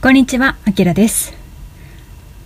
[0.00, 1.34] こんにちは、あきらです。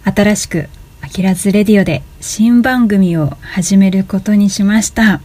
[0.04, 0.70] 新しく、
[1.02, 5.20] あきらずレディオで新番組を始めることにしました。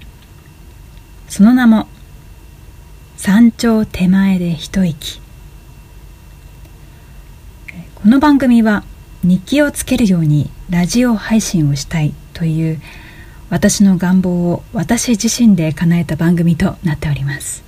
[1.30, 1.88] その名も、
[3.16, 5.22] 山頂手前で一息。
[7.96, 8.84] この番組は
[9.24, 12.82] 日記をつけるようにラジオ配信をしたいという
[13.50, 17.67] 私の願望を私自身で叶えた番組となっております。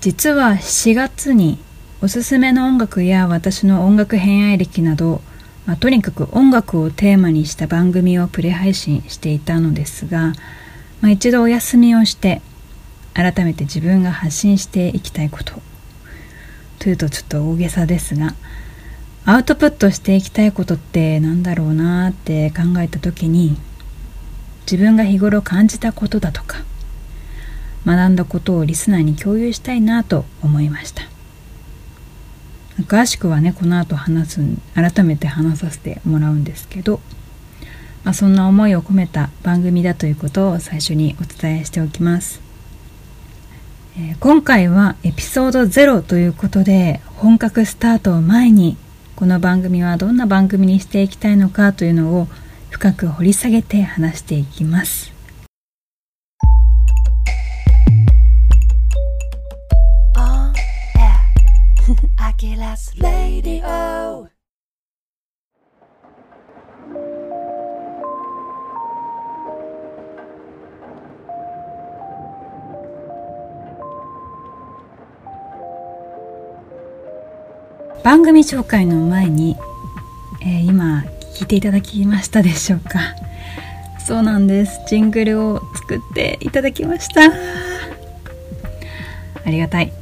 [0.00, 1.58] 実は4月に
[2.00, 5.20] おすすめの音楽や私の音楽偏愛歴など、
[5.66, 10.32] まあ、とにかく音楽をテーマにした番組をプレ配信していたのですが、
[11.02, 12.40] まあ、一度お休みをして
[13.12, 15.60] 改めて自分が発信していきたいこと。
[16.78, 18.34] というとちょっと大げさですが
[19.26, 23.58] アウトプットしていきたいことってなんだろうなって考えた時に
[24.62, 26.64] 自分が日頃感じたことだとか
[27.86, 31.10] 学んだことをリスナーに共有したいなと思いました。
[32.82, 34.40] 詳しくはねこの後話す
[34.74, 37.00] 改めて話させてもらうんですけど、
[38.04, 42.40] まあ、そんな思いを込めた番組だということを最初にお伝えしておきます、
[43.96, 48.76] えー今回はエピソード0ということで本格スタートを前に
[49.16, 52.28] この番組はどんな番組にしていきたいのかというのを
[52.70, 55.19] 深く掘り下げて話していきます。
[62.40, 63.60] Aquilas Radio.
[78.02, 79.58] 番組紹介の前に、
[80.40, 81.04] えー今
[81.34, 83.00] 聞いていただきましたでしょうか？
[83.98, 84.80] そうなんです。
[84.88, 87.20] ジングルを作っていただきました。
[89.44, 89.92] ありがたい。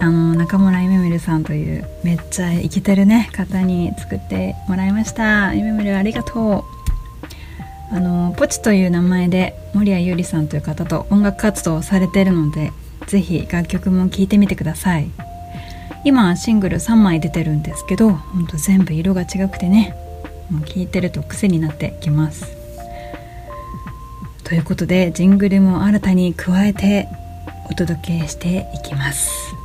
[0.00, 5.54] あの中村ゆめみるさんというめっちゃイケてるね方に作ってもらいました。
[5.54, 6.64] ゆめみるありがと
[7.90, 7.94] う。
[7.94, 12.72] あのポチという名前で守谷優里さんという方と音楽活動をされているので
[13.08, 15.10] ぜひ楽曲も聴いてみてください。
[16.04, 19.94] 今シングル3枚出てるんですけどほんと全部色が違くてね
[20.50, 22.46] もう聴いてると癖になってきます。
[24.44, 27.06] ということでジングルも新たに加えて
[27.70, 29.59] お届けしていきます。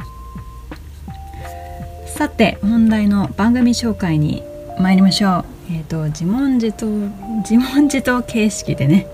[2.16, 4.42] さて本題の番組紹介に
[4.80, 5.46] 参りましょう。
[5.70, 6.86] えっ、と自問自答
[7.40, 9.06] 自問自答形式でね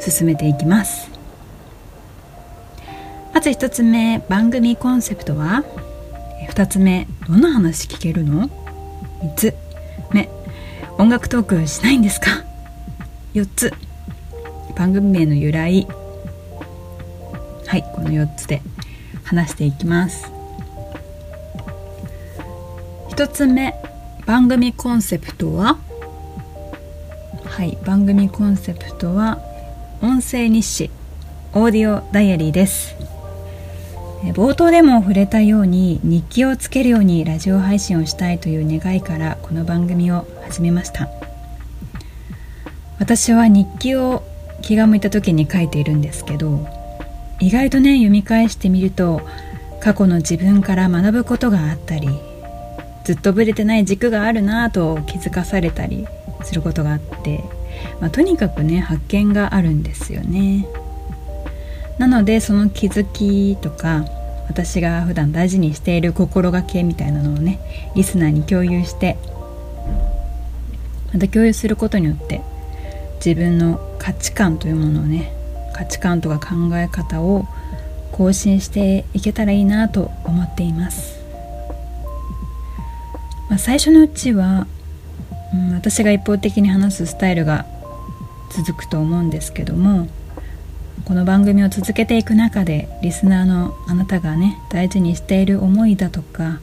[0.00, 1.08] 進めていきます。
[3.32, 5.62] まず1つ目番組コンセプトは
[6.50, 8.48] 2つ目どんな話聞けるの
[9.20, 9.54] ？3つ。
[10.10, 10.28] 目
[10.98, 12.44] 音楽トークしないんですか
[13.34, 13.72] ？4つ。
[14.74, 15.86] 番組名の由来。
[17.68, 18.60] はいこの4つで
[19.22, 20.31] 話していきます。
[23.12, 23.74] 1つ目
[24.24, 25.76] 番組コンセプトは？
[27.44, 29.38] はい番組コンセプトは
[30.00, 30.90] 音声日誌
[31.52, 32.96] オーディオダイアリーです。
[34.32, 41.10] 冒頭でも触れたように日記をつけるようにラジオ配信をしたいという願いからこの番組を始めました。
[42.98, 44.22] 私は日記を
[44.62, 46.66] 気が向いた時に書いているんですけど
[47.40, 49.20] 意外とね読み返してみると
[49.80, 52.08] 過去の自分から学ぶことがあったり
[53.04, 56.06] ずっとぶれてない軸があるなぁと気づかされたり
[56.44, 57.44] することがあって、
[58.00, 60.66] まあ、とにかくね発見があるんですよね。
[61.98, 64.04] なのでその気づきとか
[64.48, 67.60] 私が普段大事にしている心がけみたいなのをね
[67.94, 69.16] リスナーに共有して
[71.12, 72.40] また共有することによって
[73.24, 75.32] 自分の価値観というものをね
[75.74, 77.46] 価値観とか考え方を
[78.10, 81.21] 更新していけたらいいなと思っています、
[83.52, 84.66] まあ、最初のうちは、
[85.52, 87.66] うん、私が一方的に話すスタイルが
[88.50, 90.08] 続くと思うんですけども
[91.04, 96.60] この番組を続けていく中でリスナーのあなたがね大事にしている思いだとか、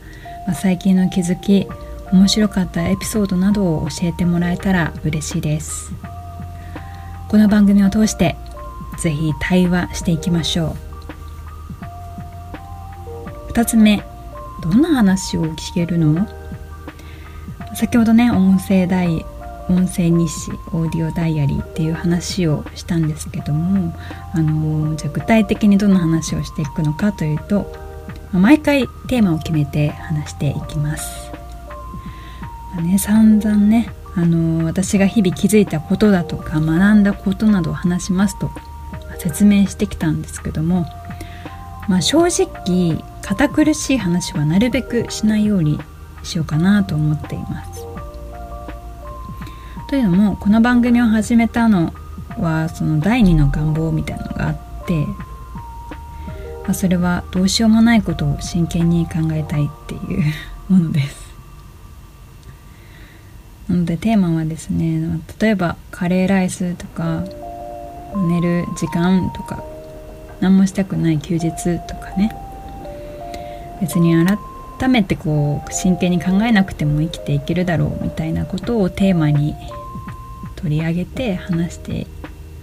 [0.47, 1.67] まあ、最近の気づき
[2.11, 5.91] 面白かったエピソードなどを教えてもらえたら嬉しいです。
[7.27, 8.35] この番組を通して
[8.97, 10.75] ぜひ対話していきましょ
[13.47, 13.51] う。
[13.51, 14.01] 2つ目
[14.63, 16.27] どんな話を聞けるの？
[17.75, 19.25] 先ほどね音声大
[19.69, 23.95] 音声日誌オーディオダイアリーっていう話をしたんですけども
[24.33, 27.71] あのじゃあ具体的にどんな話をしていくのかというと
[28.33, 31.31] 毎回テーマを決めて話していきます。
[32.81, 38.51] ね、散々ねあの私が日々気づいたことだとか学んだことなどを話しますと
[39.17, 40.85] 説明してきたんですけども、
[41.87, 45.79] まあ、正直堅苦しい話はなるべくしないように
[46.23, 47.85] しようかなと思っています。
[49.89, 51.93] というのもこの番組を始めたの
[52.37, 55.05] はその第二の願望みたいなのがあって、
[56.63, 60.23] まあ、それはどうしようもないことを真剣に考えたいっていう
[60.71, 61.29] ものです。
[63.67, 67.23] なのでテーマはですね例えばカレーライスとか
[68.27, 69.63] 寝る時間とか
[70.39, 71.51] 何もしたくない休日
[71.87, 72.35] とかね。
[73.81, 74.13] 別に
[74.79, 79.55] 改めてこう真剣に考えなくても生きていけるだろうみたいなことをテーマに
[80.55, 82.07] 取り上げて話して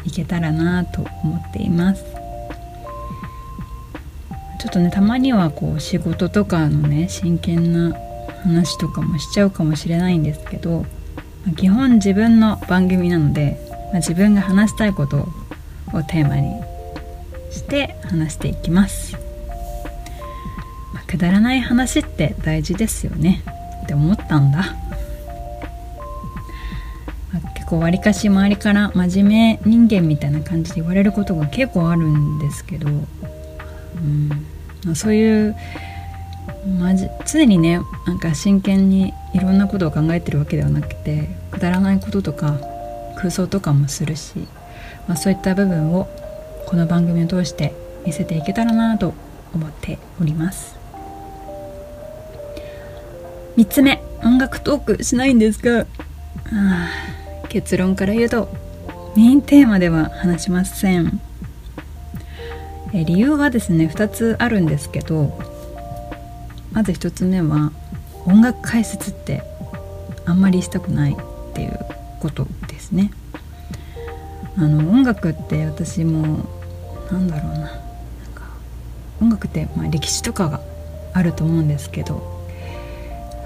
[0.05, 2.05] いけたらなと思っています。
[4.59, 7.97] ちょっとねたまにはこう仕事とかのね真剣な
[8.43, 10.87] 話とかもしちゃうかもしれないんですけど
[11.57, 13.59] 基本自分の番組なので、
[13.93, 15.29] まあ、自分が話したいこと
[15.93, 16.61] をテーマに
[17.51, 19.15] して話していきます、
[20.93, 23.43] まあ、くだらない話っって大事ですよね。
[23.85, 24.75] って思ったんだ、
[27.55, 32.93] 結構わりかし周りから真面目人間みたいな感じで言われることが結構あるんですけど、う
[34.01, 34.31] ん。
[34.85, 35.55] ま、そういう
[36.81, 42.59] まじ常にねなんか真剣にいろんなことを考えてるわけではなくてくだらないこととか
[43.17, 44.39] 空想とかもするし、
[45.07, 46.09] まあ、そういった部分を
[46.67, 47.75] この番組を通して
[48.07, 49.15] 見せていけたらなと
[49.55, 50.75] 思っております。
[53.56, 54.03] 3つ目。
[54.23, 55.87] 音楽トークしないんですが、は
[57.44, 58.49] あ、結論から言うと
[59.17, 61.20] メインテーマでは話しません。
[62.93, 65.38] え理由はですね2つあるんですけど
[66.73, 67.73] まず1つ目は
[68.26, 69.43] 音楽解説って
[70.26, 71.17] あんまりしたくないっ
[71.55, 71.79] ていう
[72.20, 73.11] ことですね。
[74.59, 76.47] あの音楽って私も
[77.11, 77.59] なんだろうな。
[77.59, 77.70] なん
[78.35, 78.43] か
[79.23, 80.61] 音楽ってまあ歴史とかが
[81.14, 82.36] あると思うんですけど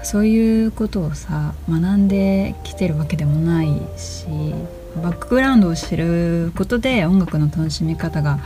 [0.03, 3.67] そういうことをさ学んできてるわけでもない
[3.97, 4.25] し
[5.01, 8.39] バックグラウンドを知ることで音楽の楽しみ方が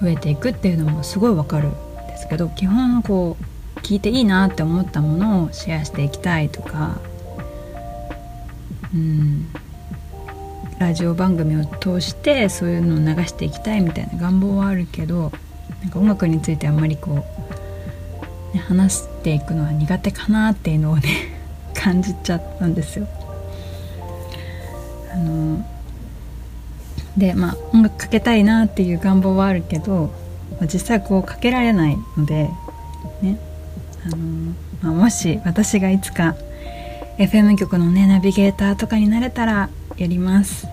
[0.00, 1.70] 増えていくっていうのもすごいわかるん
[2.08, 6.98] ですけど基本こう聞いていいなって思ったものをシェアしていきたいとか
[8.94, 9.48] うん。
[10.82, 15.30] ラジオ番組を通してそういうのを流していきたいみたいな願望はあるけど
[15.80, 17.41] なんか音楽についてあんまりこう、
[18.58, 21.08] 話していくのは苦手かなっていうのをね
[21.74, 23.06] 感じちゃったんですよ。
[25.12, 25.64] あの
[27.16, 30.10] でまあ音楽かけたいなっていう願望はあるけど、
[30.52, 32.48] まあ、実際こうかけられないので
[33.20, 33.38] ね
[34.06, 34.16] あの、
[34.80, 36.34] まあ、もし私がいつか
[37.18, 39.68] FM 局のねナビゲーターとかになれたら
[39.98, 40.66] やります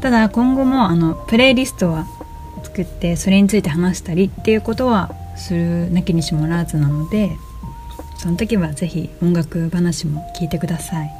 [0.00, 2.06] ただ今後もあのプレイリストは
[2.62, 7.36] 作ってそれについて話したりっていうことはするなきにしもらずなので
[8.16, 11.10] その時はぜひ音楽話も聞いてください。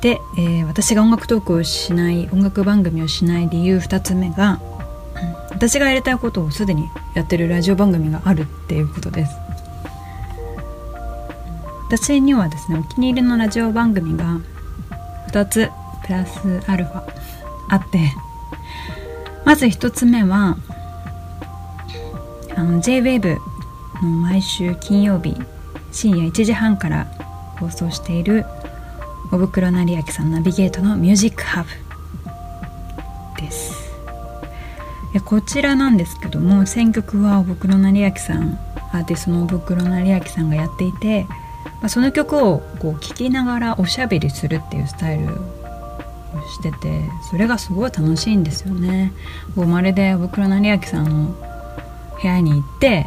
[0.00, 4.60] で、えー私が音楽トークをしない音楽番組をしない理由2つ目が
[5.50, 9.32] 私がやりたいことをすでにやってるラジオ番組があるっていうことです。
[11.88, 14.40] 私にはですねお気に入りのラジオ番組が
[15.32, 15.70] 2つ
[16.04, 17.02] プラスアルファ
[17.70, 18.12] あって
[19.44, 20.58] まず1つ目は
[22.58, 23.38] あの JWAVE
[24.02, 25.36] の毎週金曜日
[25.92, 27.04] 深夜1時半から
[27.60, 28.44] 放送している
[29.30, 33.92] 小袋成明さんナビゲートのミュージックハブです。
[35.12, 38.58] でこちらなんですけども選曲は小袋成明さん
[38.92, 41.26] アーティストの小袋成明さんがやっていて、
[41.80, 45.36] まあ、その曲をこう聴きながらおしゃべりするっていうスタイルを
[46.50, 49.12] しててそれがすごい楽しいんですよね。
[49.54, 51.47] こうまるで小袋成明さんの
[52.20, 53.06] 部屋に行って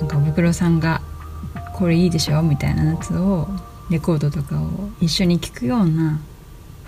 [0.00, 1.00] なんか小袋さんが
[1.74, 3.48] 「これいいでしょ?」みたいなやつを
[3.90, 4.68] レコードとかを
[5.00, 6.20] 一緒に聴くような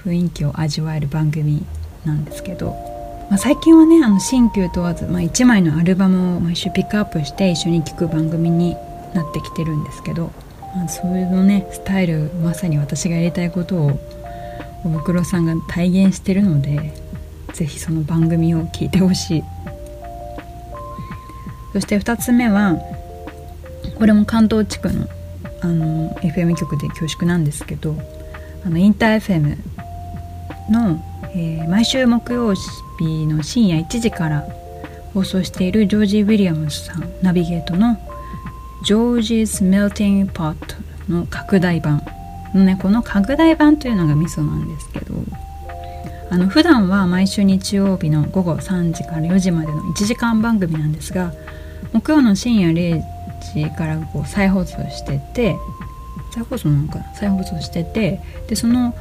[0.05, 1.65] 雰囲気を味わえる番組
[2.05, 2.71] なんですけど、
[3.31, 8.77] まあ、最近はねあの新旧問わず、まあ、1枚のアルバムを毎週ピックアップして一緒に聴く番組に
[9.15, 10.31] なってきてるんですけど、
[10.75, 14.01] まあ、そういうのねスタイルまさに私がやりたいことを
[14.85, 16.95] おぶくろさんが体現してるので
[17.53, 19.45] ぜひその番組を聞いてほしい
[21.77, 22.79] そして2つ目は
[23.99, 25.07] これも関東地区の
[25.61, 27.95] あの FM 局で恐縮なんですけど
[28.65, 29.59] あのインター FM
[30.71, 31.05] の、
[31.35, 32.55] えー毎週木曜
[32.99, 34.49] 日の深夜1時から
[35.13, 37.99] 放送しているジョージ・ウィリアムズさんナビゲートの
[38.83, 40.57] 「ジョージ 's Melting Pot」
[41.13, 42.03] の拡大版
[42.55, 45.15] のねこの拡大版というのがミソなんですけど
[46.31, 51.35] あの普段は毎週日曜日の午後3時から4時までの1時間番組なんですが
[51.93, 53.03] 木曜の深夜0
[53.55, 55.57] 時からこう再放送してて
[56.33, 58.95] 再放送なのか再放送しててでその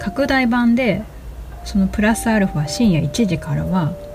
[0.00, 1.02] 拡大版で
[1.64, 3.92] そのプラスアルファ深夜1時からは「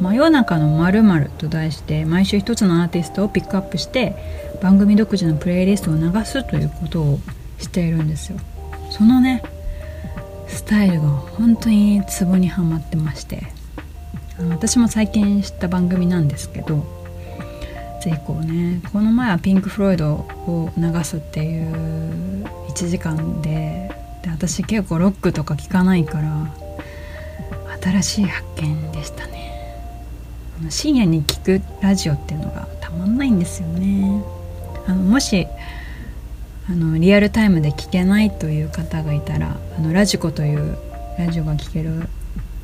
[0.00, 4.14] 真夜中のまると題して毎週一つのアーティストをピックアップして
[4.62, 7.18] 番組独自のプレイリストを流すということを
[7.58, 8.38] しているんですよ。
[8.90, 9.42] そのね
[10.46, 13.57] スタイルが本当にツボにはまってまして。
[14.50, 16.86] 私も最近知った番組なんですけど
[18.02, 18.80] ぜひこうね。
[18.92, 23.90] この前はピンク・フロイドを流すっていう1時間で
[24.22, 26.52] で私結構ロックとか聞かないから
[27.82, 29.48] 新しい発見でしたね。
[30.70, 34.22] 深夜に聞くラジオっていうのがたまんないんですよね。
[34.86, 35.46] あのもし
[36.68, 40.76] あのリアルタイムで聞けないという方がいたらあのラジコという
[41.18, 42.08] ラジオが聴ける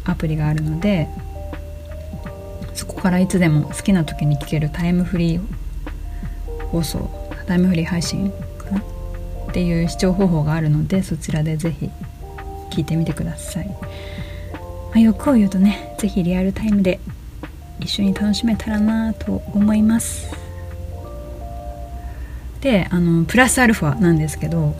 [0.04, 1.08] アプリがあるので
[2.74, 5.40] そこからいつでも好きな時に聞けるタイムフリー
[6.70, 7.08] 放送。
[7.46, 8.82] タイムフリー配信かなっ
[9.52, 11.90] ていう視聴方法があるのでそちらでぜひ
[12.70, 13.74] 聞いてみてください、ま
[14.94, 17.00] あ、欲を言うとねぜひリアルタイムで
[17.80, 20.34] 一緒に楽しめたらなと思います。
[22.62, 24.74] であのプラスアルファなんですけど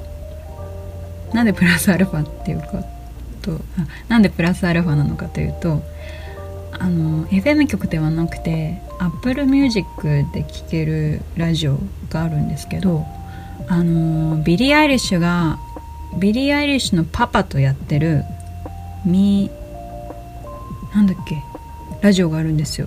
[1.35, 2.83] なんでプラスアルファっていうか？
[3.43, 3.61] と
[4.09, 5.83] なんでプラスアルファなのかというと
[6.79, 9.87] あの FM 局ではなくて Apple Music
[10.33, 11.79] で聴けるラジオ
[12.11, 13.05] があるんですけど
[13.69, 15.59] あのビリー・アイリッシュが
[16.19, 18.25] ビリー・アイリッシュのパパとやってる
[19.05, 21.43] me なんだっけ
[22.03, 22.87] ラジオがあるんですよ。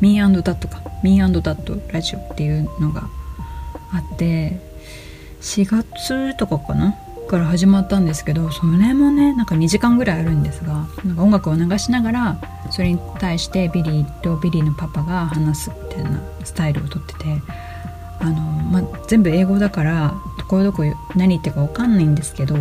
[0.00, 0.82] me and dad か。
[1.02, 3.08] me and dad ラジオっていうのが
[3.92, 4.60] あって
[5.40, 6.96] 4月とかかな
[7.26, 12.38] から始まったんですけどそれもねなんか2時間ぐらいあるんですがなんか音楽を流しながら
[12.70, 17.42] それに対してビリーとビリーのパパが話すみたいなスタイルをとってて
[18.20, 22.56] あの、ま全部英語だからところどころ何言ってるか分かんないんですけど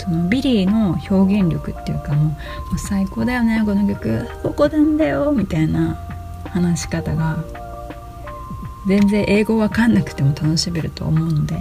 [0.00, 2.34] そのビリーの表現力っていうかもうも
[2.74, 4.26] う最高だよねこの曲。
[4.42, 5.94] ここなんだよみたいな
[6.50, 7.38] 話し方が
[8.86, 11.56] 全然英語わかんなくても楽しめると思うので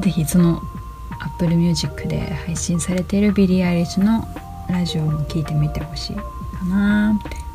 [0.00, 0.62] 是非その
[1.20, 4.26] Apple Music で配信されているビリー・アイリッシュの
[4.68, 6.22] ラジオも聴いてみてほしいか
[6.68, 7.18] な。
[7.18, 7.48] って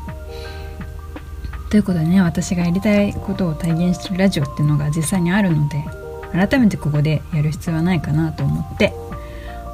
[1.74, 5.84] ということでね私がやりたいことを体現してるラジオっていうのが実際にあるので
[6.32, 8.92] 改めてここでやる必要はないかなと思って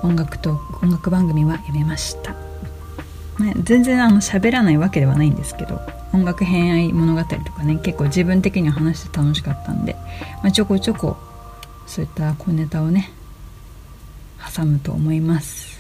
[0.03, 2.33] 音楽と音楽番組はやめました、
[3.39, 5.79] ね、全然あの喋らないわけではないんですけど
[6.15, 9.95] 音楽偏愛物語とかね結構自分的には話して楽しかったんで、
[10.43, 11.19] まあ、ちょこちょこ
[11.91, 13.11] そういった小ネタをね
[14.57, 15.77] 挟むと思います。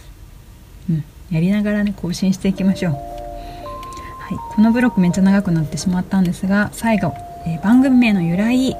[0.90, 2.92] うんやりながらね更新していきましょう。
[2.94, 7.14] はいこのブロックめっちゃ長くなってしまったんですが最後、
[7.46, 8.72] えー、番組名の由来。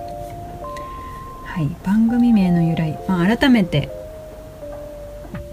[1.45, 3.91] はい番組名の由来、まあ、改めて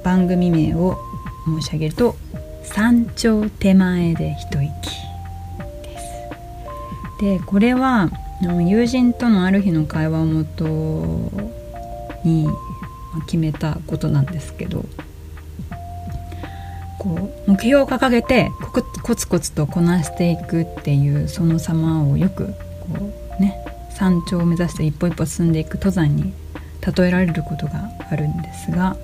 [0.04, 0.98] 番組名を
[1.46, 2.16] 申し上げると
[2.66, 4.72] 「山頂手前で一息」
[5.84, 6.00] で
[7.20, 7.22] す。
[7.22, 8.10] でこれは
[8.42, 11.58] 友人とのある日の会話をもと
[12.24, 12.48] に
[13.26, 14.86] 決めたことなんですけど
[17.00, 18.52] こう目標を掲げて
[19.04, 22.48] コツコツとこなしていくっていうその様をよく
[22.82, 26.34] こうね山頂を目指して一歩一歩進んでいく登山に
[26.98, 28.96] 例えられることがあるんですが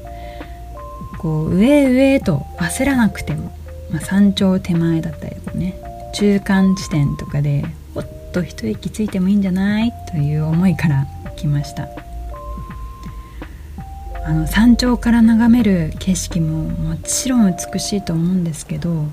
[1.20, 3.55] こう上上と焦らなくても、
[3.91, 5.79] まあ、山頂手前だったりとかね
[6.13, 7.65] 中間地点とかで
[8.34, 9.93] と一息ついてもいいんじゃない？
[10.12, 11.05] という思いから
[11.36, 11.88] 来ました。
[14.25, 19.05] あの山頂から眺める景色ももちろん美しいと思うんですけど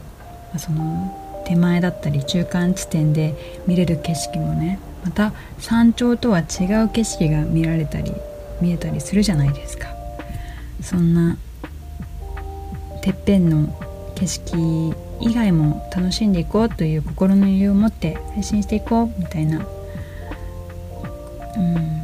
[0.57, 3.35] その手前だったり中間地点で
[3.67, 8.13] 見れる景色もねまた山頂とは違う景色が見られたり
[8.61, 9.89] 見えたりするじゃないですか。
[10.83, 11.37] そんな
[13.03, 13.69] てっぺんの
[14.15, 19.67] 景色以外も楽しんでいこうという心の余裕を持って配信していこうみたいな、
[21.57, 22.03] うん、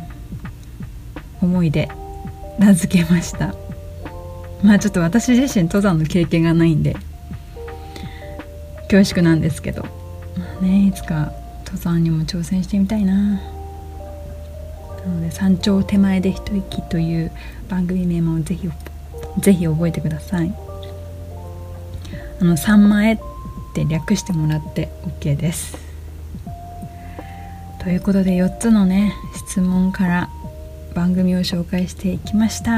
[1.43, 1.91] 思いで
[2.59, 3.55] 名付けました。
[4.63, 6.97] まあちょっと私自身登山の経験がないんで
[8.91, 9.83] 恐縮なんですけど。
[9.83, 9.89] ま
[10.61, 11.33] あねいつか
[11.65, 13.15] 登山にも挑戦してみたいな。
[15.07, 17.31] なので山頂手前で一息という
[17.69, 18.69] 番組名もぜひ
[19.39, 20.55] ぜひ覚えてください。
[22.41, 23.19] あの3万円っ
[23.75, 24.89] て略してもらって
[25.21, 25.77] OK です。
[27.79, 29.15] ということで4つのね
[29.49, 30.31] 質問から
[30.97, 32.73] 番組を紹介していきました。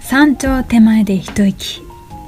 [0.00, 1.80] 山頂手前で一息。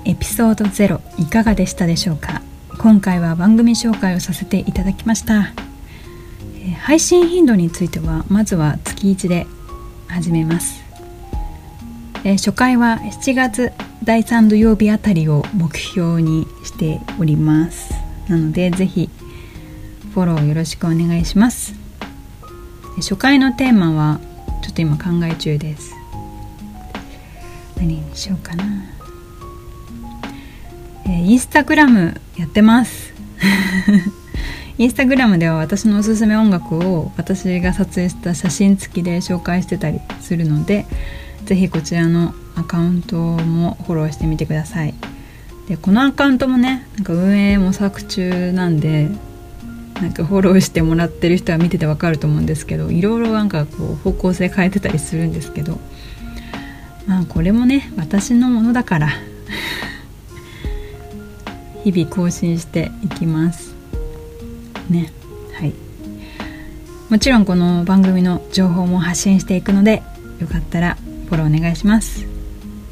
[0.05, 2.41] エピソード0いかがでしたでしょうか？
[2.79, 5.53] 今回は番組紹介をさせていただきました。
[6.83, 9.49] 配信頻度についてはまずは月1で
[10.07, 10.85] 始めます。
[12.23, 13.73] 初回は7月
[14.05, 17.93] 第3土曜日あたりを目標にしております。
[18.29, 19.11] なのでぜひ
[20.17, 21.75] フォローよろしくお願いします。
[22.97, 24.19] 初回のテーマは
[24.63, 25.95] ちょっと今考え中です。
[27.77, 28.65] 何にしようかな。
[31.05, 33.13] えーインスタグラムやってます。
[34.79, 40.87] インスタグラムでは私のおすすめ音楽を私が撮影した写真付きで紹介してたりするので
[41.45, 44.95] ぜひこちらのアカウントもフォローしてみてください。
[45.69, 49.11] でこのアカウントもねなんか運営模索中なんで
[50.01, 55.79] なんかフォローしてもらってる人は見ててわかると思うんですけどいろいろなんかこう方向性変えてたりするんですけど
[57.07, 59.09] まあこれもね私のものだから
[61.85, 63.77] 日々更新していきます
[64.91, 65.13] ね。
[65.55, 65.73] はい。
[67.09, 70.03] もちろんこの番組の情報も発信していくので
[70.41, 70.97] よかったら
[71.29, 72.27] フォローお願いします。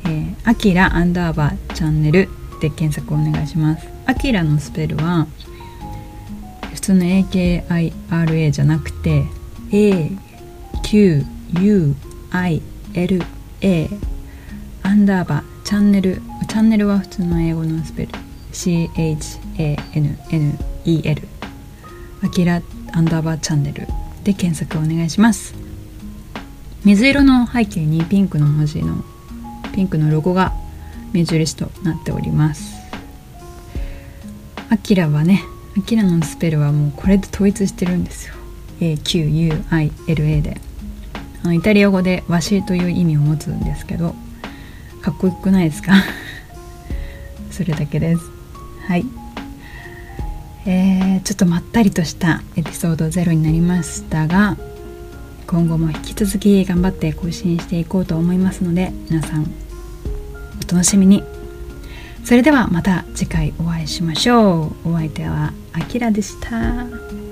[0.05, 2.29] えー、アキラアンダーバーチャンネル
[2.61, 3.87] で検索お願いします。
[4.07, 5.27] アキラのスペルは
[6.85, 9.25] 通の AKIRA じゃなくて
[9.71, 11.25] AQUILA
[14.83, 18.11] アンダーバーチャンネルチャンネルは普通の英語のスペル
[18.53, 19.39] CHANNEL
[22.23, 22.61] アキラ
[22.93, 23.87] アンダーバーチャンネル
[24.23, 25.55] で検索お願いします。
[26.85, 29.03] 水色の背景にピンクの文字の
[29.75, 30.53] ピンクのロゴが
[31.13, 32.75] 目印となっております。
[34.69, 35.43] アキラはね
[35.77, 38.35] アキラのスペルはもうこれで統一してるんですよ。
[38.81, 40.61] AQUILA で。
[41.43, 44.15] あのイタリア語でわしという意味を持つんですけど
[45.03, 45.93] かっこよくないですか？
[47.51, 48.23] それだけです。
[48.87, 49.05] はい。
[50.67, 54.57] えー、ちょっとまったりとしたエピソード0になりましたが
[55.47, 61.34] 今後も引き続き頑張って更新していこうと思いますので皆さんお楽しみに。
[62.25, 64.91] それではまた次回お会いしましょう。
[64.91, 67.24] お相手はあきらでした。